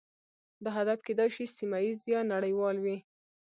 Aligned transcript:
دا 0.63 0.69
هدف 0.77 0.99
کیدای 1.07 1.29
شي 1.35 1.45
سیمه 1.57 1.79
ایز 1.85 1.99
یا 2.13 2.19
نړیوال 2.33 2.77
وي 2.83 2.97